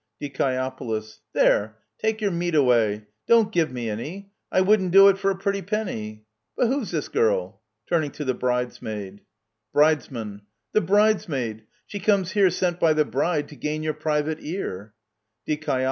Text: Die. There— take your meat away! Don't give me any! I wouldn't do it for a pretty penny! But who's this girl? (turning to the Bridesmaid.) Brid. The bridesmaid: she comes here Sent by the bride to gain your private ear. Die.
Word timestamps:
Die. 0.19 0.99
There— 1.33 1.77
take 2.01 2.21
your 2.21 2.31
meat 2.31 2.55
away! 2.55 3.05
Don't 3.27 3.51
give 3.51 3.71
me 3.71 3.87
any! 3.87 4.31
I 4.51 4.61
wouldn't 4.61 4.89
do 4.89 5.09
it 5.09 5.19
for 5.19 5.29
a 5.29 5.35
pretty 5.37 5.61
penny! 5.61 6.25
But 6.57 6.69
who's 6.69 6.89
this 6.89 7.07
girl? 7.07 7.61
(turning 7.87 8.09
to 8.13 8.25
the 8.25 8.33
Bridesmaid.) 8.33 9.21
Brid. 9.71 10.01
The 10.71 10.81
bridesmaid: 10.81 11.67
she 11.85 11.99
comes 11.99 12.31
here 12.31 12.49
Sent 12.49 12.79
by 12.79 12.93
the 12.93 13.05
bride 13.05 13.47
to 13.49 13.55
gain 13.55 13.83
your 13.83 13.93
private 13.93 14.39
ear. 14.41 14.95
Die. 15.45 15.57